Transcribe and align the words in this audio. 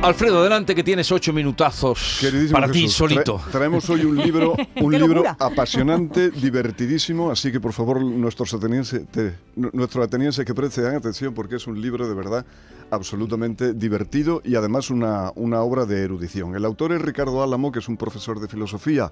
Alfredo, 0.00 0.38
adelante 0.40 0.76
que 0.76 0.84
tienes 0.84 1.10
ocho 1.10 1.32
minutazos 1.32 2.18
Queridísimo 2.20 2.52
para 2.60 2.70
ti 2.70 2.82
Jesús, 2.82 2.94
solito. 2.96 3.38
tra- 3.38 3.50
traemos 3.50 3.90
hoy 3.90 4.04
un 4.04 4.16
libro, 4.16 4.54
un 4.80 4.92
¡Qué 4.92 4.98
libro 4.98 5.24
apasionante, 5.38 6.30
divertidísimo, 6.30 7.32
así 7.32 7.50
que 7.50 7.58
por 7.58 7.72
favor 7.72 8.00
nuestros 8.02 8.54
atenienses, 8.54 9.08
te- 9.10 9.34
nu- 9.56 9.70
nuestros 9.72 10.06
atenienses 10.06 10.44
que 10.46 10.54
presten 10.54 10.86
atención 10.94 11.34
porque 11.34 11.56
es 11.56 11.66
un 11.66 11.80
libro 11.82 12.08
de 12.08 12.14
verdad 12.14 12.46
absolutamente 12.92 13.74
divertido 13.74 14.40
y 14.44 14.54
además 14.54 14.88
una, 14.90 15.32
una 15.34 15.62
obra 15.62 15.84
de 15.84 16.00
erudición. 16.04 16.54
El 16.54 16.64
autor 16.64 16.92
es 16.92 17.02
Ricardo 17.02 17.42
Álamo, 17.42 17.72
que 17.72 17.80
es 17.80 17.88
un 17.88 17.96
profesor 17.96 18.38
de 18.38 18.46
filosofía 18.46 19.10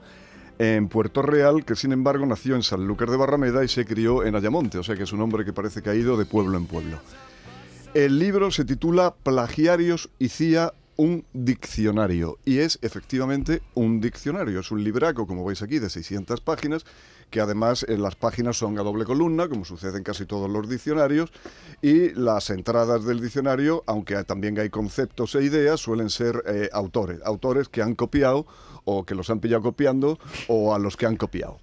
en 0.60 0.86
Puerto 0.88 1.20
Real, 1.20 1.64
que 1.64 1.74
sin 1.74 1.92
embargo 1.92 2.24
nació 2.26 2.54
en 2.54 2.62
Sanlúcar 2.62 3.10
de 3.10 3.16
Barrameda 3.16 3.64
y 3.64 3.68
se 3.68 3.84
crió 3.84 4.22
en 4.24 4.36
Ayamonte, 4.36 4.78
o 4.78 4.84
sea 4.84 4.94
que 4.94 5.02
es 5.02 5.12
un 5.12 5.20
hombre 5.20 5.44
que 5.44 5.52
parece 5.52 5.82
que 5.82 5.90
ha 5.90 5.94
ido 5.96 6.16
de 6.16 6.26
pueblo 6.26 6.56
en 6.56 6.66
pueblo. 6.66 6.98
El 7.94 8.18
libro 8.18 8.50
se 8.50 8.66
titula 8.66 9.14
Plagiarios 9.22 10.10
y 10.18 10.28
CIA, 10.28 10.74
un 10.96 11.24
diccionario. 11.32 12.38
Y 12.44 12.58
es 12.58 12.78
efectivamente 12.82 13.62
un 13.74 14.00
diccionario. 14.00 14.60
Es 14.60 14.70
un 14.70 14.82
libraco, 14.82 15.26
como 15.26 15.44
veis 15.44 15.62
aquí, 15.62 15.78
de 15.78 15.90
600 15.90 16.40
páginas, 16.40 16.84
que 17.30 17.40
además 17.40 17.84
eh, 17.88 17.98
las 17.98 18.16
páginas 18.16 18.56
son 18.56 18.78
a 18.78 18.82
doble 18.82 19.04
columna, 19.04 19.48
como 19.48 19.64
sucede 19.64 19.98
en 19.98 20.04
casi 20.04 20.26
todos 20.26 20.50
los 20.50 20.68
diccionarios. 20.68 21.32
Y 21.82 22.10
las 22.10 22.50
entradas 22.50 23.04
del 23.04 23.20
diccionario, 23.20 23.84
aunque 23.86 24.22
también 24.24 24.58
hay 24.58 24.70
conceptos 24.70 25.34
e 25.34 25.44
ideas, 25.44 25.80
suelen 25.80 26.10
ser 26.10 26.42
eh, 26.46 26.68
autores. 26.72 27.20
Autores 27.24 27.68
que 27.68 27.82
han 27.82 27.94
copiado 27.94 28.46
o 28.84 29.04
que 29.04 29.14
los 29.14 29.30
han 29.30 29.40
pillado 29.40 29.62
copiando 29.62 30.18
o 30.48 30.74
a 30.74 30.78
los 30.78 30.96
que 30.96 31.06
han 31.06 31.16
copiado. 31.16 31.58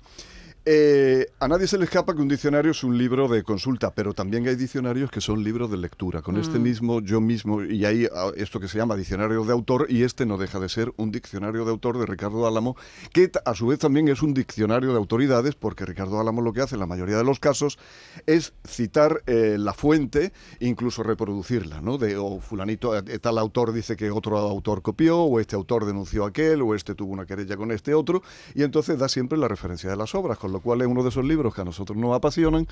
Eh, 0.65 1.27
a 1.41 1.49
nadie 1.49 1.67
se 1.67 1.77
le 1.77 1.83
escapa 1.83 2.15
que 2.15 2.21
un 2.21 2.29
diccionario 2.29 2.71
es 2.71 2.85
un 2.85 2.97
libro 2.97 3.27
de 3.27 3.43
consulta, 3.43 3.91
pero 3.91 4.13
también 4.13 4.47
hay 4.47 4.55
diccionarios 4.55 5.11
que 5.11 5.19
son 5.19 5.43
libros 5.43 5.69
de 5.69 5.75
lectura. 5.75 6.21
Con 6.21 6.37
este 6.37 6.57
mismo, 6.57 7.01
yo 7.01 7.19
mismo, 7.19 7.61
y 7.61 7.83
hay 7.83 8.07
ah, 8.15 8.31
esto 8.37 8.61
que 8.61 8.69
se 8.69 8.77
llama 8.77 8.95
diccionario 8.95 9.43
de 9.43 9.51
autor, 9.51 9.87
y 9.89 10.03
este 10.03 10.25
no 10.25 10.37
deja 10.37 10.61
de 10.61 10.69
ser 10.69 10.93
un 10.95 11.11
diccionario 11.11 11.65
de 11.65 11.71
autor 11.71 11.97
de 11.97 12.05
Ricardo 12.05 12.47
Álamo, 12.47 12.77
que 13.11 13.29
a 13.43 13.55
su 13.55 13.67
vez 13.67 13.79
también 13.79 14.07
es 14.07 14.21
un 14.21 14.33
diccionario 14.33 14.91
de 14.91 14.97
autoridades, 14.97 15.55
porque 15.55 15.85
Ricardo 15.85 16.21
Álamo 16.21 16.41
lo 16.41 16.53
que 16.53 16.61
hace 16.61 16.75
en 16.75 16.79
la 16.79 16.87
mayoría 16.87 17.17
de 17.17 17.25
los 17.25 17.41
casos 17.41 17.77
es 18.25 18.53
citar 18.65 19.21
eh, 19.27 19.57
la 19.59 19.73
fuente, 19.73 20.31
incluso 20.61 21.03
reproducirla, 21.03 21.81
¿no? 21.81 21.97
De, 21.97 22.15
o 22.15 22.39
fulanito, 22.39 22.95
eh, 22.95 23.19
tal 23.19 23.37
autor 23.37 23.73
dice 23.73 23.97
que 23.97 24.11
otro 24.11 24.37
autor 24.37 24.81
copió, 24.81 25.19
o 25.19 25.41
este 25.41 25.57
autor 25.57 25.85
denunció 25.85 26.23
a 26.23 26.29
aquel, 26.29 26.61
o 26.61 26.73
este 26.73 26.95
tuvo 26.95 27.11
una 27.11 27.25
querella 27.25 27.57
con 27.57 27.71
este 27.73 27.93
otro, 27.93 28.23
y 28.55 28.63
entonces 28.63 28.97
da 28.97 29.09
siempre 29.09 29.37
la 29.37 29.49
referencia 29.49 29.89
de 29.89 29.97
las 29.97 30.15
obras, 30.15 30.37
con 30.37 30.52
lo 30.53 30.61
cual 30.61 30.81
es 30.81 30.87
uno 30.87 31.03
de 31.03 31.09
esos 31.09 31.25
libros 31.25 31.53
que 31.53 31.61
a 31.61 31.65
nosotros 31.65 31.97
nos 31.97 32.15
apasionan 32.15 32.67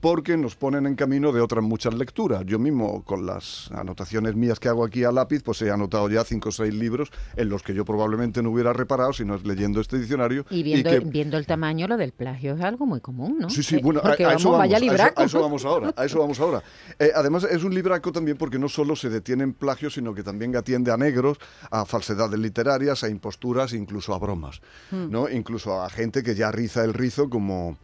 porque 0.00 0.36
nos 0.36 0.56
ponen 0.56 0.86
en 0.86 0.94
camino 0.96 1.30
de 1.30 1.40
otras 1.40 1.62
muchas 1.62 1.92
lecturas. 1.94 2.44
Yo 2.46 2.58
mismo, 2.58 3.04
con 3.04 3.26
las 3.26 3.70
anotaciones 3.72 4.34
mías 4.34 4.58
que 4.58 4.68
hago 4.68 4.84
aquí 4.84 5.04
a 5.04 5.12
lápiz, 5.12 5.42
pues 5.42 5.60
he 5.62 5.70
anotado 5.70 6.08
ya 6.08 6.24
cinco 6.24 6.48
o 6.48 6.52
seis 6.52 6.72
libros 6.74 7.10
en 7.36 7.48
los 7.50 7.62
que 7.62 7.74
yo 7.74 7.84
probablemente 7.84 8.42
no 8.42 8.50
hubiera 8.50 8.72
reparado 8.72 9.12
si 9.12 9.24
no 9.24 9.34
es 9.34 9.44
leyendo 9.44 9.80
este 9.80 9.98
diccionario. 9.98 10.46
Y 10.50 10.62
viendo, 10.62 10.88
que- 10.90 11.00
viendo 11.00 11.36
el 11.36 11.46
tamaño, 11.46 11.86
lo 11.86 11.96
del 11.98 12.12
plagio 12.12 12.54
es 12.54 12.60
algo 12.62 12.86
muy 12.86 13.00
común, 13.00 13.38
¿no? 13.40 13.50
Sí, 13.50 13.62
sí, 13.62 13.76
Eh, 13.76 13.80
bueno, 13.82 14.00
a, 14.02 14.08
a 14.12 14.16
vamos, 14.16 14.40
eso 14.40 14.50
vamos, 14.50 14.58
vaya 14.58 14.76
a 14.76 14.78
eso- 14.78 14.86
libraco. 14.90 15.20
a 15.20 15.24
eso 15.24 15.40
vamos 15.40 15.64
ahora, 15.64 15.94
a 15.96 16.04
eso 16.06 16.18
vamos 16.18 16.40
ahora. 16.40 16.62
Eh, 16.98 17.10
además 17.14 17.44
es 17.44 17.62
un 17.62 17.74
libraco 17.74 18.10
también 18.10 18.38
porque 18.38 18.58
no 18.58 18.68
solo 18.70 18.96
se 18.96 19.10
detiene 19.10 19.44
en 19.44 19.52
plagios, 19.52 19.94
sino 19.94 20.14
que 20.14 20.22
también 20.22 20.56
atiende 20.56 20.90
a 20.92 20.96
negros, 20.96 21.38
a 21.70 21.84
falsedades 21.84 22.38
literarias, 22.38 23.04
a 23.04 23.08
imposturas, 23.10 23.74
incluso 23.74 24.14
a 24.14 24.18
bromas, 24.18 24.60
Hmm. 24.90 25.10
¿no? 25.10 25.28
Incluso 25.28 25.82
a 25.82 25.90
gente 25.90 26.22
que 26.22 26.34
ya 26.34 26.50
riza 26.50 26.84
el 26.84 26.94
rizo 26.94 27.28
como... 27.28 27.76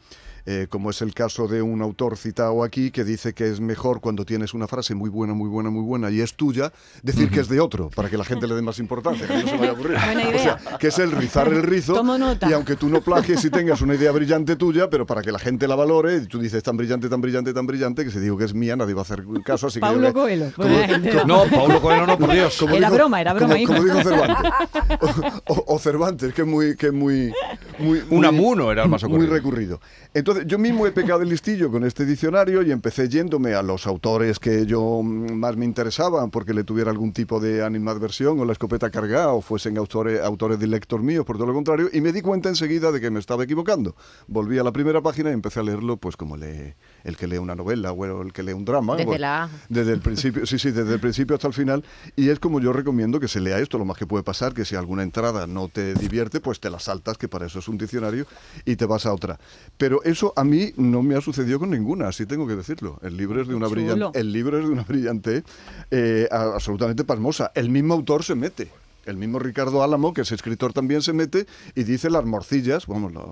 eh, 0.47 0.67
como 0.71 0.91
es 0.91 1.03
el 1.03 1.13
caso 1.13 1.49
de 1.49 1.61
un 1.61 1.83
autor 1.83 2.17
citado 2.17 2.63
aquí 2.63 2.91
que 2.91 3.05
dice 3.05 3.35
que 3.35 3.49
es 3.49 3.61
mejor 3.61 4.01
cuando 4.01 4.25
tienes 4.25 4.55
una 4.55 4.67
frase 4.69 4.95
muy 4.95 5.11
buena, 5.11 5.35
muy 5.35 5.49
buena, 5.49 5.71
muy 5.71 5.83
buena 5.83 6.11
y 6.11 6.21
es 6.21 6.35
tuya, 6.35 6.73
decir 7.03 7.31
que 7.31 7.41
es 7.41 7.49
de 7.49 7.59
otro, 7.61 7.91
para 7.91 8.09
que 8.09 8.17
la 8.17 8.25
gente 8.25 8.47
le 8.47 8.55
dé 8.55 8.63
más 8.63 8.79
importancia, 8.79 9.27
que 9.27 9.35
no 9.35 9.49
se 9.49 9.57
vaya 9.57 9.71
a 9.71 9.75
aburrir. 9.75 9.99
Buena 10.05 10.23
O 10.27 10.31
idea. 10.31 10.59
sea, 10.59 10.79
que 10.79 10.87
es 10.89 10.99
el 10.99 11.11
rizar 11.13 11.49
el 11.49 11.63
rizo 11.63 11.95
Tomo 11.95 12.17
nota. 12.17 12.49
y 12.49 12.53
aunque 12.53 12.77
tú 12.77 12.89
no 12.89 13.01
plagies 13.01 13.45
y 13.45 13.51
tengas 13.51 13.81
una 13.83 13.95
idea 13.97 14.13
brillante 14.13 14.57
tuya, 14.57 14.89
pero 14.89 15.05
para 15.07 15.23
que 15.23 15.33
la 15.33 15.39
gente 15.39 15.67
la 15.69 15.75
valore, 15.75 16.17
y 16.19 16.27
tú 16.27 16.39
dices 16.39 16.63
tan 16.63 16.77
brillante, 16.77 17.09
tan 17.09 17.21
brillante, 17.21 17.53
tan 17.53 17.67
brillante, 17.67 18.05
que 18.05 18.11
si 18.11 18.19
digo 18.21 18.37
que 18.39 18.45
es 18.45 18.55
mía 18.55 18.77
nadie 18.77 18.95
va 18.95 19.01
a 19.01 19.03
hacer 19.03 19.25
caso, 19.45 19.67
así 19.67 19.75
que... 19.77 19.81
Paulo 19.81 20.01
yo 20.03 20.07
le- 20.09 20.13
Coelho. 20.13 20.53
como- 20.55 20.69
idea. 20.69 21.25
No, 21.25 21.45
Paulo 21.47 21.81
Coelho 21.81 22.07
no, 22.07 22.19
por 22.19 22.33
Dios. 22.33 22.57
como 22.59 22.75
Era 22.77 22.91
broma, 22.91 23.21
era 23.21 23.35
broma, 23.35 23.55
Como, 23.57 23.67
como 23.67 23.85
dijo 23.85 24.03
Cervantes. 24.03 24.53
O, 25.49 25.55
o- 25.55 25.75
o 25.75 25.79
Cervantes, 25.79 26.33
que 26.33 26.43
es 26.43 26.47
muy... 26.49 26.77
Que 26.77 26.87
es 26.87 26.93
muy, 26.93 27.33
muy, 27.79 28.01
muy- 28.09 28.19
Unamuno 28.19 28.73
era 28.73 28.85
el 28.85 28.89
más 28.89 29.03
Muy 29.05 29.13
ocurrido. 29.13 29.35
recurrido. 29.35 29.81
Entonces, 30.15 30.45
yo 30.47 30.59
mismo 30.59 30.87
he 30.87 30.93
pecado 30.93 31.21
de 31.21 31.27
listillo 31.27 31.71
con 31.71 31.85
este 31.85 32.05
diccionario 32.07 32.63
y 32.63 32.71
empecé 32.71 33.09
yéndome 33.09 33.55
a 33.55 33.63
los 33.63 33.87
autores 33.87 34.39
que 34.39 34.67
yo 34.67 35.03
más 35.03 35.57
me 35.57 35.65
interesaban 35.65 36.31
porque 36.31 36.55
le 36.55 36.65
tuviera 36.65 36.91
algún 36.91 37.13
tipo 37.13 37.39
de 37.41 37.65
animadversión 37.65 38.39
o 38.41 38.45
la 38.45 38.53
escopeta 38.53 38.91
cargada 38.91 39.29
o 39.33 39.41
fuesen 39.43 39.77
autores, 39.79 40.21
autores 40.21 40.59
directos 40.59 41.01
míos, 41.03 41.25
por 41.25 41.37
todo 41.37 41.47
lo 41.47 41.55
contrario, 41.55 41.89
y 41.93 42.01
me 42.01 42.13
di 42.13 42.23
cuenta 42.23 42.49
enseguida 42.49 42.93
de 42.93 43.01
que 43.01 43.11
me 43.11 43.19
estaba 43.21 43.45
equivocando. 43.45 43.95
Volví 44.27 44.59
a 44.59 44.63
la 44.65 44.73
primera 44.73 45.01
página 45.03 45.31
y 45.31 45.35
empecé 45.35 45.61
a 45.61 45.63
leerlo 45.63 45.97
pues 45.99 46.17
como 46.17 46.37
lee, 46.37 46.75
el 47.05 47.17
que 47.17 47.27
lee 47.27 47.39
una 47.39 47.55
novela 47.55 47.93
o 47.93 48.23
el 48.23 48.33
que 48.33 48.43
lee 48.43 48.53
un 48.53 48.65
drama. 48.65 48.95
Desde 48.95 49.07
Bueno, 49.07 49.21
la 49.21 49.45
A. 49.45 49.51
desde 49.69 49.93
el 49.93 50.01
principio, 50.01 50.47
sí, 50.47 50.59
sí, 50.59 50.71
desde 50.71 50.95
el 50.95 51.01
principio 51.01 51.37
hasta 51.37 51.49
el 51.49 51.55
final. 51.55 51.85
Y 52.17 52.29
es 52.31 52.39
como 52.41 52.61
yo 52.61 52.73
recomiendo 52.73 53.21
que 53.21 53.29
se 53.29 53.41
lea 53.41 53.59
esto, 53.59 53.79
lo 53.79 53.85
más 53.85 53.97
que 53.99 54.07
puede 54.07 54.25
pasar, 54.25 54.55
que 54.55 54.65
si 54.65 54.77
alguna 54.77 55.03
entrada 55.03 55.47
no 55.47 55.69
te 55.69 55.95
divierte, 55.95 56.41
pues 56.41 56.61
te 56.61 56.71
la 56.71 56.79
saltas, 56.79 57.19
que 57.19 57.29
para 57.29 57.47
eso 57.47 57.59
es 57.59 57.66
un 57.69 57.79
diccionario, 57.79 58.27
y 58.65 58.77
te 58.77 58.87
vas 58.87 59.07
a 59.07 59.13
otra. 59.13 59.39
Pero 59.77 60.03
eso 60.05 60.33
a 60.37 60.45
mí 60.45 60.73
no 60.77 61.03
me 61.03 61.17
ha 61.17 61.21
sucedido 61.21 61.59
con 61.59 61.71
ninguna, 61.71 62.09
así 62.09 62.27
tengo 62.27 62.47
que 62.47 62.57
decirlo. 62.57 62.99
El 63.03 63.17
libro 63.17 63.41
es 63.41 63.49
de 63.49 63.55
una 63.55 63.69
brillante, 63.69 64.19
el 64.19 64.33
libro 64.33 64.59
es 64.59 64.65
de 64.67 64.71
una 64.71 64.83
brillante, 64.83 65.45
eh, 65.91 66.29
absolutamente 66.31 67.05
pasmosa. 67.05 67.53
El 67.55 67.71
mismo 67.71 67.95
autor 67.95 68.25
se 68.25 68.35
mete. 68.35 68.69
El 69.07 69.17
mismo 69.17 69.39
Ricardo 69.39 69.83
Álamo, 69.83 70.13
que 70.13 70.23
es 70.23 70.33
escritor, 70.33 70.73
también 70.73 71.01
se 71.03 71.13
mete 71.13 71.47
y 71.75 71.85
dice 71.85 72.11
las 72.11 72.25
morcillas, 72.25 72.87
vamos, 72.87 73.13
la- 73.15 73.25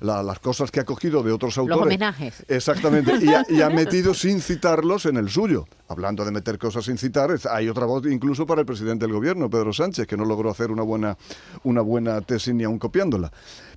la- 0.00 0.22
las 0.22 0.38
cosas 0.40 0.70
que 0.70 0.80
ha 0.80 0.84
cogido 0.84 1.22
de 1.22 1.32
otros 1.32 1.58
autores. 1.58 1.82
homenajes. 1.82 2.44
Exactamente, 2.48 3.12
y 3.20 3.28
ha, 3.28 3.44
y 3.48 3.60
ha 3.62 3.68
metido 3.70 4.14
sin 4.14 4.40
citarlos 4.40 5.06
en 5.06 5.16
el 5.18 5.28
suyo. 5.28 5.66
Hablando 5.88 6.24
de 6.24 6.30
meter 6.30 6.58
cosas 6.58 6.86
sin 6.86 6.96
citar, 6.96 7.30
hay 7.50 7.68
otra 7.68 7.84
voz 7.84 8.06
incluso 8.06 8.46
para 8.46 8.60
el 8.62 8.66
presidente 8.66 9.04
del 9.04 9.12
gobierno, 9.14 9.50
Pedro 9.50 9.72
Sánchez, 9.74 10.06
que 10.06 10.16
no 10.16 10.24
logró 10.24 10.50
hacer 10.50 10.70
una 10.70 10.82
buena, 10.82 11.18
una 11.64 11.82
buena 11.82 12.20
tesis 12.22 12.54
ni 12.54 12.64
aun 12.64 12.78
copiándola. 12.78 13.30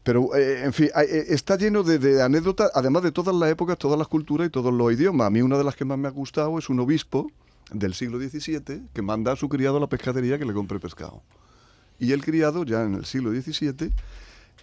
Pero, 0.03 0.34
eh, 0.35 0.62
en 0.63 0.72
fin, 0.72 0.90
eh, 0.96 1.25
está 1.29 1.57
lleno 1.57 1.84
de, 1.84 2.00
de 2.00 2.22
anécdotas, 2.22 2.72
además 2.73 3.03
de 3.03 3.12
todas 3.12 3.35
las 3.35 3.50
épocas, 3.52 3.78
todas 3.78 3.97
las 4.00 4.07
culturas 4.07 4.47
y 4.47 4.50
todos 4.52 4.73
los 4.73 4.94
idiomas. 4.94 5.28
A 5.28 5.29
mí 5.29 5.41
una 5.41 5.57
de 5.57 5.63
las 5.66 5.75
que 5.75 5.84
más 5.84 5.97
me 5.97 6.07
ha 6.07 6.12
gustado 6.12 6.57
es 6.57 6.69
un 6.69 6.79
obispo 6.79 7.29
del 7.71 7.93
siglo 7.93 8.19
XVII 8.19 8.83
que 8.93 9.01
manda 9.01 9.31
a 9.31 9.35
su 9.35 9.49
criado 9.49 9.77
a 9.77 9.79
la 9.79 9.87
pescadería 9.87 10.37
que 10.37 10.45
le 10.45 10.53
compre 10.53 10.79
pescado. 10.79 11.23
Y 11.99 12.11
el 12.11 12.23
criado, 12.23 12.63
ya 12.63 12.83
en 12.83 12.95
el 12.95 13.05
siglo 13.05 13.31
XVII, 13.31 13.91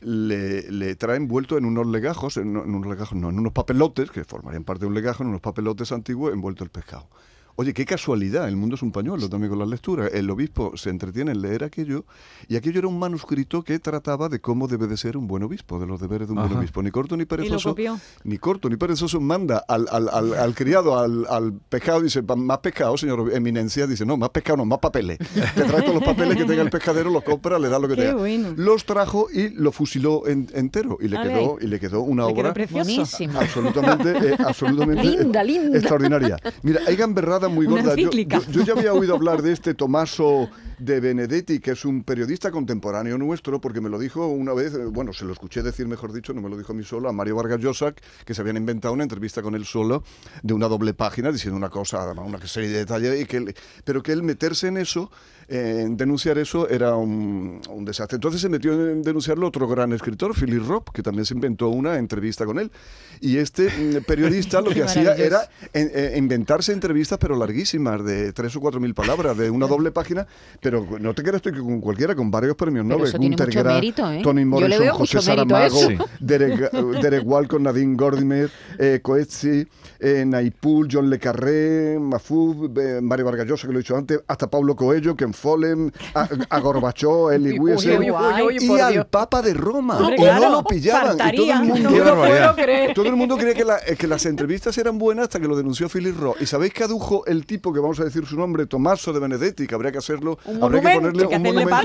le, 0.00 0.70
le 0.70 0.96
trae 0.96 1.16
envuelto 1.16 1.56
en 1.56 1.64
unos 1.64 1.86
legajos, 1.86 2.36
en, 2.36 2.56
en 2.56 2.74
unos 2.74 2.86
legajos, 2.86 3.16
no, 3.16 3.30
en 3.30 3.38
unos 3.38 3.52
papelotes, 3.52 4.10
que 4.10 4.24
formarían 4.24 4.64
parte 4.64 4.82
de 4.82 4.88
un 4.88 4.94
legajo, 4.94 5.22
en 5.22 5.30
unos 5.30 5.41
papelotes 5.41 5.92
antiguos, 5.92 6.32
envuelto 6.32 6.64
el 6.64 6.70
pescado. 6.70 7.08
Oye, 7.56 7.74
qué 7.74 7.84
casualidad, 7.84 8.48
el 8.48 8.56
mundo 8.56 8.76
es 8.76 8.82
un 8.82 8.92
pañuelo 8.92 9.28
también 9.28 9.50
con 9.50 9.58
las 9.58 9.68
lecturas. 9.68 10.10
El 10.14 10.30
obispo 10.30 10.76
se 10.76 10.88
entretiene 10.90 11.32
en 11.32 11.42
leer 11.42 11.64
aquello 11.64 12.04
y 12.48 12.56
aquello 12.56 12.78
era 12.78 12.88
un 12.88 12.98
manuscrito 12.98 13.62
que 13.62 13.78
trataba 13.78 14.28
de 14.28 14.41
cómo 14.41 14.68
debe 14.68 14.86
de 14.86 14.97
ser 14.97 15.16
un 15.16 15.27
buen 15.27 15.42
obispo, 15.42 15.78
de 15.78 15.86
los 15.86 16.00
deberes 16.00 16.28
de 16.28 16.32
un 16.32 16.38
buen 16.41 16.50
Ajá. 16.50 16.59
obispo. 16.60 16.82
Ni 16.82 16.91
corto 16.91 17.16
ni 17.16 17.24
perezoso. 17.27 17.77
Ni 18.24 18.38
corto 18.38 18.68
ni 18.71 18.77
perezoso 18.77 19.21
manda 19.21 19.65
al, 19.68 19.86
al, 19.91 20.09
al, 20.09 20.34
al 20.34 20.54
criado, 20.54 20.98
al, 20.98 21.53
pescado, 21.68 22.00
dice, 22.00 22.22
"Pa- 22.22 22.36
más 22.36 22.59
pescado, 22.59 22.97
señor 22.97 23.30
eminencia, 23.32 23.86
dice, 23.86 24.06
no, 24.06 24.16
más 24.16 24.30
pescado, 24.30 24.56
no, 24.56 24.65
más 24.65 24.78
papeles. 24.78 25.18
Te 25.18 25.65
trae 25.65 25.82
todos 25.82 25.94
los 25.97 26.04
papeles 26.04 26.36
que 26.36 26.44
tenga 26.44 26.62
el 26.62 26.71
pescadero, 26.71 27.10
los 27.10 27.22
compra, 27.22 27.59
le 27.59 27.68
da 27.68 27.78
lo 27.78 27.86
que 27.88 27.97
Qué 27.97 28.03
tenga. 28.03 28.15
bueno. 28.16 28.54
Los 28.56 28.84
trajo 28.86 29.28
y 29.32 29.50
lo 29.50 29.72
fusiló 29.72 30.27
en- 30.27 30.48
entero 30.54 30.97
y 31.00 31.09
le 31.09 31.21
quedó, 31.22 31.59
y 31.60 31.66
le 31.66 31.78
quedó 31.78 32.00
una 32.00 32.27
Le 32.27 32.34
quedó 32.34 32.50
obra. 32.50 32.66
Buenísimo. 32.71 33.38
absolutamente, 33.38 34.10
eh, 34.30 34.36
absolutamente 34.38 35.03
Linda, 35.04 35.44
linda. 35.44 35.78
extraordinaria. 35.78 36.38
Mira, 36.62 36.80
hay 36.86 36.97
gamberradas 36.97 37.41
muy 37.48 37.66
gorda. 37.83 37.94
Yo, 38.03 38.10
yo- 38.41 38.53
yo 38.53 38.65
ya 38.65 38.72
había 38.72 38.92
oído 38.92 39.15
hablar 39.15 39.42
de 39.42 39.53
este 39.53 39.74
Tomaso 39.74 40.48
de 40.78 40.98
Benedetti, 41.00 41.60
que 41.60 41.72
es 41.72 41.84
un 41.84 42.03
periodista 42.03 42.50
contemporáneo 42.50 43.16
nuestro, 43.16 43.60
porque 43.60 43.80
me 43.80 43.89
lo 43.89 43.98
dijo 43.98 44.27
una 44.27 44.53
vez, 44.53 44.74
eh, 44.74 44.84
bueno, 44.86 45.12
se 45.12 45.24
lo 45.24 45.33
escuché 45.33 45.62
decir, 45.62 45.86
mejor 45.86 46.12
dicho, 46.12 46.33
no 46.34 46.41
me 46.41 46.48
lo 46.50 46.56
dijo 46.56 46.72
a 46.72 46.74
mí 46.74 46.83
solo, 46.83 47.09
a 47.09 47.12
Mario 47.12 47.36
Vargas 47.36 47.60
Llosa, 47.60 47.94
que 48.24 48.34
se 48.34 48.41
habían 48.41 48.56
inventado 48.56 48.92
una 48.92 49.04
entrevista 49.04 49.42
con 49.42 49.54
él 49.54 49.65
solo, 49.65 50.03
de 50.42 50.54
una 50.54 50.66
doble 50.68 50.92
página, 50.94 51.30
diciendo 51.30 51.56
una 51.56 51.68
cosa, 51.71 52.03
además, 52.03 52.27
una 52.27 52.44
serie 52.47 52.71
de 52.71 52.78
detalles, 52.78 53.21
y 53.21 53.27
que 53.27 53.36
él- 53.36 53.54
pero 53.84 54.03
que 54.03 54.10
él 54.12 54.22
meterse 54.24 54.66
en 54.68 54.77
eso, 54.77 55.10
eh, 55.48 55.83
en 55.84 55.97
denunciar 55.97 56.39
eso, 56.39 56.68
era 56.68 56.97
un, 56.97 57.60
un 57.68 57.84
desastre. 57.84 58.16
Entonces 58.16 58.41
se 58.41 58.48
metió 58.48 58.72
en 58.72 59.03
denunciarlo 59.03 59.47
otro 59.47 59.68
gran 59.68 59.92
escritor, 59.92 60.34
Philip 60.34 60.66
Roth, 60.66 60.89
que 60.92 61.03
también 61.03 61.27
se 61.27 61.34
inventó 61.34 61.68
una 61.68 61.97
entrevista 61.98 62.44
con 62.47 62.59
él. 62.59 62.72
Y 63.21 63.36
este 63.36 63.68
mm, 63.68 64.04
periodista 64.04 64.60
lo 64.60 64.71
que 64.71 64.83
hacía 64.83 65.15
era 65.27 65.48
en- 65.72 65.91
eh, 65.94 66.15
inventarse 66.16 66.72
entrevistas, 66.72 67.18
pero 67.18 67.31
larguísimas, 67.36 68.04
de 68.04 68.32
tres 68.32 68.54
o 68.56 68.60
cuatro 68.60 68.80
mil 68.80 68.94
palabras, 68.94 69.36
de 69.36 69.50
una 69.50 69.66
doble 69.66 69.90
página, 69.90 70.26
pero 70.60 70.86
no 71.00 71.14
te 71.14 71.22
tú 71.22 71.50
que 71.50 71.58
con 71.60 71.80
cualquiera, 71.80 72.14
con 72.14 72.30
varios 72.30 72.56
premios 72.56 72.84
Pero 72.86 72.98
Nobel, 72.98 73.12
Gunter 73.12 73.46
mucho 73.48 73.58
Grass, 73.60 73.74
mérito, 73.74 74.10
¿eh? 74.12 74.20
Tony 74.22 74.40
Yo 74.40 74.44
le 74.44 74.44
Morrison, 74.46 74.80
veo 74.80 74.94
José 74.94 75.22
Saramago. 75.22 75.78
Derek, 76.20 76.70
Derek 77.00 77.22
Walcott, 77.26 77.60
Nadine 77.60 77.96
Gordimer, 77.96 78.50
eh, 78.78 79.00
Coetzee, 79.02 79.66
eh, 80.00 80.24
Naipul, 80.26 80.88
John 80.90 81.08
Le 81.10 81.18
Carré, 81.18 81.98
Mafuz, 81.98 82.70
eh, 82.76 83.00
Mario 83.02 83.24
Vargas 83.26 83.46
Llosa, 83.46 83.66
que 83.66 83.72
lo 83.72 83.78
he 83.78 83.82
dicho 83.82 83.96
antes, 83.96 84.20
hasta 84.26 84.48
Pablo 84.50 84.76
Coelho, 84.76 85.16
Ken 85.16 85.32
Follem, 85.32 85.90
a, 86.14 86.28
a 86.50 86.60
Gorbachov, 86.60 87.32
Eli 87.32 87.52
Uy, 87.52 87.72
Wiesel, 87.72 87.98
uy, 88.00 88.10
uy, 88.10 88.58
uy, 88.68 88.76
y 88.76 88.80
al 88.80 88.92
Dios. 88.92 89.06
Papa 89.10 89.42
de 89.42 89.54
Roma. 89.54 89.98
Hombre, 89.98 90.16
y 90.16 90.18
claro, 90.18 90.44
no 90.44 90.50
lo 90.50 90.64
pillaban. 90.64 91.16
Y 91.32 91.36
todo 91.36 91.52
el 91.52 91.62
mundo, 91.64 91.90
No 91.90 92.14
puedo 92.16 92.54
creer. 92.54 92.94
todo 92.94 93.06
el 93.06 93.16
mundo 93.16 93.36
creía 93.36 93.54
que, 93.54 93.64
la- 93.64 93.78
eh, 93.86 93.96
que 93.96 94.06
las 94.06 94.26
entrevistas 94.26 94.76
eran 94.78 94.98
buenas 94.98 95.24
hasta 95.24 95.40
que 95.40 95.46
lo 95.48 95.56
denunció 95.56 95.88
Philip 95.88 96.16
Roth. 96.18 96.40
¿Y 96.40 96.46
sabéis 96.46 96.72
que 96.74 96.84
adujo 96.84 97.22
el 97.27 97.47
tipo 97.47 97.72
que 97.72 97.80
vamos 97.80 97.98
a 98.01 98.04
decir 98.04 98.27
su 98.27 98.36
nombre, 98.36 98.66
Tomaso 98.66 99.13
de 99.13 99.21
Benedetti, 99.21 99.66
que 99.66 99.74
habría 99.74 99.92
que 99.92 99.98
hacerlo, 99.98 100.39
Un 100.45 100.63
habría 100.63 100.80
que 100.83 100.95
ponerle 100.95 101.28
que 101.28 101.36
un 101.36 101.42
monumento 101.42 101.80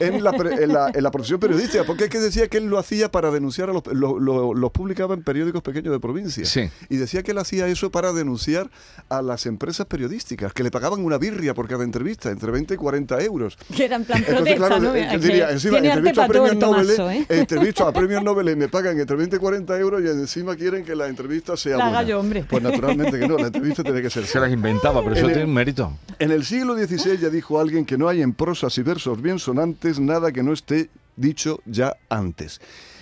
en 0.00 0.22
la, 0.24 0.30
en, 0.30 0.72
la, 0.72 0.90
en 0.94 1.02
la 1.02 1.10
profesión 1.10 1.40
periodística? 1.40 1.84
Porque 1.84 2.04
es 2.04 2.10
que 2.10 2.18
decía 2.20 2.48
que 2.48 2.58
él 2.58 2.66
lo 2.66 2.78
hacía 2.78 3.10
para 3.10 3.30
denunciar 3.30 3.70
a 3.70 3.72
los... 3.72 3.86
lo- 3.86 4.18
lo- 4.18 4.54
los 4.54 4.70
publicaba 4.72 5.14
en 5.14 5.22
periódicos 5.22 5.62
pequeños 5.62 5.92
de 5.92 6.00
provincia. 6.00 6.44
Sí. 6.44 6.68
Y 6.88 6.96
decía 6.96 7.22
que 7.22 7.30
él 7.32 7.38
hacía 7.38 7.66
eso 7.68 7.90
para 7.90 8.12
denunciar 8.12 8.70
a 9.08 9.22
las 9.22 9.46
empresas 9.46 9.86
periodísticas, 9.86 10.52
que 10.52 10.62
le 10.62 10.70
pagaban 10.70 11.04
una 11.04 11.18
birria 11.18 11.54
por 11.54 11.68
cada 11.68 11.84
entrevista, 11.84 12.30
entre 12.30 12.50
20 12.50 12.74
y 12.74 12.76
40 12.76 13.22
euros. 13.22 13.56
Que 13.74 13.84
era 13.86 13.96
en 13.96 14.04
plan 14.04 14.18
Entonces, 14.18 14.56
protesta, 14.56 14.66
claro, 14.66 14.82
¿no? 14.82 14.94
eh, 14.94 15.08
Que 15.10 15.18
diría, 15.18 15.50
encima, 15.50 15.78
entrevisto 15.78 16.22
a 16.22 16.26
premios 16.28 16.52
el 16.52 16.58
Nobel, 16.58 16.86
Tomaso, 16.96 17.10
¿eh? 17.10 17.26
entrevisto 17.28 17.86
a 17.86 17.92
premios 17.92 18.22
Nobel 18.22 18.48
y 18.50 18.56
me 18.56 18.68
pagan 18.68 18.98
entre 18.98 19.16
20 19.16 19.36
y 19.36 19.38
40 19.38 19.78
euros 19.78 20.02
y 20.02 20.06
encima 20.08 20.56
quieren 20.56 20.84
que 20.84 20.94
la 20.94 21.06
entrevista 21.08 21.56
sea 21.56 21.76
La 21.76 21.84
haga 21.86 21.92
buena. 21.98 22.08
yo, 22.08 22.20
hombre. 22.20 22.44
Pues 22.48 22.62
naturalmente 22.62 23.18
que 23.18 23.28
no, 23.28 23.36
la 23.38 23.46
entrevista 23.48 23.82
tiene 23.82 24.02
que 24.02 24.10
ser 24.10 24.26
Se 24.26 24.40
las 24.40 24.50
inventaba, 24.68 25.02
pero 25.02 25.14
eso 25.14 25.24
En 25.24 25.30
el- 25.30 25.32
tiene 25.34 25.48
un 25.48 25.54
mérito. 25.54 25.92
En 26.18 26.30
el 26.30 26.44
siglo 26.44 26.74
XVI 26.76 27.18
ya 27.18 27.28
dijo 27.28 27.60
alguien 27.60 27.84
que 27.84 27.98
no 27.98 28.08
hay 28.08 28.22
en 28.22 28.32
prosas 28.32 28.76
y 28.78 28.82
versos 28.82 29.20
bien 29.20 29.38
sonantes 29.38 29.98
nada 30.00 30.32
que 30.32 30.42
no 30.42 30.52
esté 30.52 30.88
dicho 31.16 31.60
ya 31.66 31.96
antes. 32.08 32.60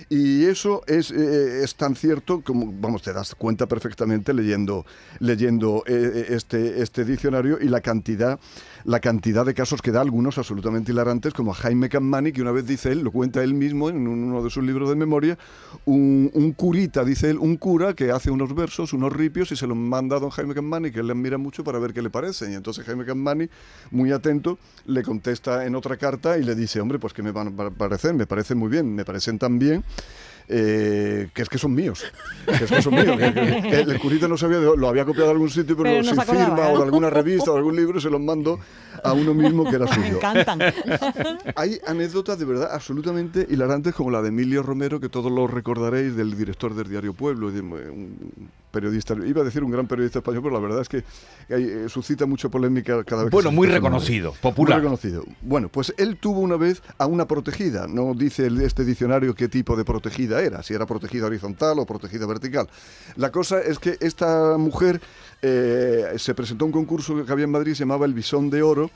Y 0.09 0.45
eso 0.45 0.83
es, 0.87 1.11
eh, 1.11 1.63
es 1.63 1.75
tan 1.77 1.95
cierto 1.97 2.43
como, 2.43 2.73
vamos, 2.81 3.03
te 3.03 3.13
das 3.13 3.35
cuenta 3.35 3.67
perfectamente 3.67 4.35
leyendo, 4.35 4.85
leyendo 5.21 5.85
eh, 5.87 6.27
este, 6.31 6.83
este 6.83 7.05
diccionario 7.05 7.59
y 7.61 7.69
la 7.69 7.81
cantidad, 7.81 8.39
la 8.85 9.01
cantidad 9.01 9.47
de 9.47 9.55
casos 9.55 9.81
que 9.81 9.93
da 9.93 10.01
algunos 10.01 10.39
absolutamente 10.39 10.93
hilarantes, 10.93 11.33
como 11.33 11.53
a 11.53 11.55
Jaime 11.55 11.89
Cammani, 11.89 12.33
que 12.33 12.43
una 12.43 12.53
vez 12.53 12.67
dice 12.67 12.93
él, 12.93 13.01
lo 13.01 13.11
cuenta 13.13 13.43
él 13.43 13.55
mismo 13.55 13.89
en 13.89 14.07
uno 14.07 14.43
de 14.43 14.51
sus 14.51 14.65
libros 14.65 14.89
de 14.89 14.97
memoria, 14.97 15.39
un, 15.87 16.55
curita, 16.57 17.05
dice 17.05 17.31
él, 17.31 17.39
un 17.39 17.57
cura 17.57 17.95
que 17.95 18.11
hace 18.11 18.31
unos 18.31 18.55
versos, 18.55 18.93
unos 18.93 19.13
ripios 19.13 19.53
y 19.53 19.57
se 19.57 19.67
los 19.67 19.77
manda 19.77 20.17
a 20.17 20.21
don 20.21 20.31
Jaime 20.31 20.55
Cammani, 20.55 20.91
que 20.91 21.01
él 21.01 21.07
le 21.07 21.13
admira 21.13 21.39
mucho 21.39 21.65
para 21.65 21.79
ver 21.79 21.93
qué 21.93 22.03
le 22.03 22.11
parecen. 22.11 22.53
Y 22.53 22.55
entonces 22.55 22.85
Jaime 22.85 23.05
Cammani, 23.05 23.49
muy 23.91 24.13
atento, 24.13 24.59
le 24.87 25.03
contesta 25.03 25.65
en 25.65 25.75
otra 25.75 25.97
carta 25.97 26.37
y 26.39 26.43
le 26.45 26.55
dice, 26.55 26.81
hombre, 26.81 26.99
pues 26.99 27.13
que 27.13 27.23
me 27.23 27.31
van 27.31 27.49
a 27.49 27.51
pa- 27.51 27.71
parecer, 28.03 28.15
me 28.19 28.27
parecen 28.27 28.59
muy 28.59 28.69
bien, 28.69 28.95
me 28.95 29.05
parecen 29.05 29.39
tan 29.39 29.59
bien. 29.59 29.85
eh, 30.49 31.29
que 31.33 31.43
es 31.43 31.49
que 31.49 31.57
son 31.57 31.73
míos, 31.73 32.05
que 32.45 32.65
es 32.65 32.71
que 32.71 32.83
son 32.83 32.93
míos. 32.95 33.17
que- 33.17 33.33
que- 33.33 33.63
que 33.63 33.81
el 33.81 33.99
curita 34.01 34.27
no 34.27 34.37
sabía, 34.37 34.59
de- 34.59 34.77
lo 34.77 34.89
había 34.89 35.05
copiado 35.05 35.29
de 35.29 35.33
algún 35.33 35.49
sitio, 35.49 35.77
pero, 35.77 35.89
Pero 35.91 36.03
no 36.03 36.11
sin 36.11 36.19
acordaba, 36.21 36.45
firma 36.47 36.69
o 36.69 36.75
¿eh? 36.75 36.79
de 36.79 36.83
alguna 36.85 37.11
revista 37.11 37.51
o 37.53 37.55
de 37.55 37.59
algún 37.61 37.77
libro, 37.77 38.01
se 38.01 38.11
los 38.11 38.21
mando 38.21 38.59
a 39.05 39.13
uno 39.13 39.33
mismo 39.35 39.65
que 39.65 39.77
era 39.77 39.87
Me 39.87 39.95
suyo. 39.95 40.17
encantan. 40.17 40.59
Hay 41.55 41.79
anécdotas 41.87 42.39
de 42.41 42.45
verdad 42.45 42.71
absolutamente 42.73 43.47
hilarantes 43.49 43.95
como 43.95 44.11
la 44.11 44.21
de 44.21 44.29
Emilio 44.29 44.63
Romero, 44.65 44.99
que 45.01 45.09
todos 45.09 45.31
lo 45.31 45.47
recordaréis, 45.47 46.17
del 46.17 46.37
director 46.37 46.75
del 46.75 46.89
diario 46.89 47.15
Pueblo, 47.15 47.47
un 47.47 48.51
periodista, 48.73 49.15
iba 49.25 49.43
a 49.43 49.45
decir 49.45 49.63
un 49.63 49.71
gran 49.71 49.87
periodista 49.87 50.19
español, 50.19 50.43
pero 50.43 50.55
la 50.55 50.61
verdad 50.61 50.81
es 50.81 50.89
que 50.89 51.05
hay- 51.55 51.63
eh, 51.65 51.89
suscita 51.89 52.27
mucha 52.27 52.49
polémica 52.49 53.05
cada 53.05 53.23
vez 53.25 53.31
que 53.31 53.35
Bueno, 53.37 53.53
muy 53.53 53.69
reconocido, 53.69 54.31
Muy 54.33 54.39
popular. 54.41 54.79
reconocido. 54.79 55.25
Bueno, 55.43 55.69
pues 55.69 55.95
él 55.99 56.17
tuvo 56.17 56.41
una 56.41 56.57
vez 56.57 56.83
a 56.99 57.07
una 57.07 57.29
protegida, 57.29 57.87
no 57.87 58.15
dice 58.15 58.49
este 58.65 58.85
diccionario 58.85 59.35
qué 59.35 59.49
tipo 59.49 59.77
de 59.77 59.85
protegida 59.85 60.43
era, 60.43 60.63
si 60.65 60.75
era 60.75 60.87
protegida 60.87 61.27
horizontal 61.27 61.79
o 61.79 61.87
protegida 61.87 62.27
vertical. 62.27 62.69
La 63.17 63.31
cosa 63.31 63.61
es 63.61 63.79
que 63.79 63.97
esta 64.01 64.57
mujer 64.59 65.01
eh, 65.43 66.15
se 66.17 66.35
presentó 66.35 66.65
a 66.65 66.67
un 66.69 66.73
concurso 66.73 67.25
que 67.25 67.33
había 67.33 67.45
en 67.45 67.51
Madrid, 67.51 67.75
se 67.75 67.81
llamaba 67.81 68.07
El 68.07 68.15
Bisón 68.15 68.49
de 68.49 68.63
Oro, 68.63 68.91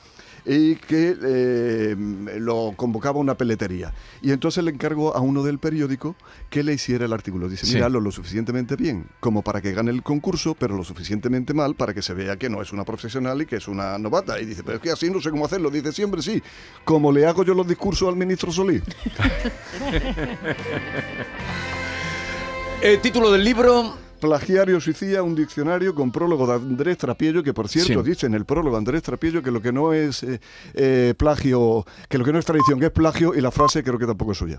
y 0.47 0.77
que 0.77 1.17
eh, 1.23 1.97
lo 2.39 2.73
convocaba 2.77 3.19
a 3.19 3.21
una 3.21 3.37
peletería. 3.37 3.93
Y 4.23 4.31
entonces 4.31 4.63
le 4.63 4.71
encargó 4.71 5.17
a 5.17 5.21
uno 5.21 5.43
del 5.43 5.59
periódico 5.59 6.15
que 6.51 6.63
le 6.63 6.73
hiciera 6.73 7.05
el 7.05 7.13
artículo. 7.13 7.49
Dice, 7.49 7.67
Sí. 7.67 7.75
mira, 7.75 7.89
lo 7.89 8.11
suficientemente 8.13 8.77
bien 8.77 9.07
como 9.21 9.43
para 9.43 9.61
que 9.61 9.73
gane 9.73 9.91
el 9.91 10.03
concurso, 10.05 10.55
pero 10.55 10.77
lo 10.77 10.85
suficientemente 10.85 11.53
mal 11.53 11.75
para 11.75 11.93
que 11.93 12.03
se 12.03 12.15
vea 12.15 12.37
que 12.37 12.49
no 12.49 12.63
es 12.63 12.73
una 12.73 12.85
profesional 12.85 13.43
y 13.43 13.47
que 13.47 13.57
es 13.57 13.67
una 13.67 13.99
novata. 13.99 14.41
Y 14.41 14.45
dice, 14.47 14.63
pero 14.63 14.77
es 14.77 14.83
que 14.83 14.91
así 14.91 15.11
no 15.11 15.21
sé 15.21 15.31
cómo 15.31 15.45
hacerlo. 15.47 15.69
Dice, 15.71 15.93
siempre 15.93 16.23
sí, 16.23 16.43
como 16.85 17.11
le 17.11 17.27
hago 17.27 17.43
yo 17.43 17.53
los 17.55 17.67
discursos 17.67 18.09
al 18.09 18.17
ministro 18.17 18.53
Solís. 18.53 18.83
Eh, 22.83 22.99
título 22.99 23.33
del 23.33 23.43
libro. 23.43 24.06
Plagiario 24.17 24.81
Suicía, 24.81 25.23
un 25.23 25.35
diccionario 25.35 25.95
con 25.95 26.11
prólogo 26.13 26.47
de 26.47 26.55
Andrés 26.55 26.99
Trapiello, 26.99 27.43
que 27.43 27.53
por 27.55 27.69
cierto 27.69 28.03
Sí. 28.03 28.09
dice 28.11 28.27
en 28.27 28.35
el 28.35 28.45
prólogo 28.45 28.77
Andrés 28.77 29.03
Trapiello 29.03 29.43
que 29.43 29.51
lo 29.51 29.61
que 29.63 29.73
no 29.73 29.93
es 29.93 30.23
eh, 30.23 30.41
eh, 30.75 31.15
plagio, 31.17 31.85
que 32.09 32.19
lo 32.19 32.25
que 32.25 32.33
no 32.33 32.39
es 32.39 32.45
tradición, 32.45 32.81
que 32.81 32.87
es 32.87 32.93
plagio, 32.93 33.35
y 33.35 33.41
la 33.41 33.51
frase 33.51 33.83
creo 33.83 33.99
que 33.99 34.07
tampoco 34.07 34.33
es 34.33 34.39
suya. 34.39 34.57